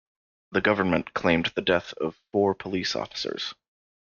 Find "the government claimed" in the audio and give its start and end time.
0.51-1.51